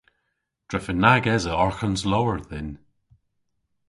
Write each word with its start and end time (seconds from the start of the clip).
Drefen 0.69 0.99
nag 1.03 1.23
esa 1.35 1.53
arghans 1.63 2.01
lowr 2.11 2.37
dhyn. 2.49 2.69